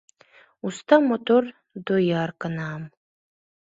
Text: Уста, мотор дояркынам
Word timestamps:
Уста, 0.67 0.95
мотор 1.09 1.43
дояркынам 1.85 2.81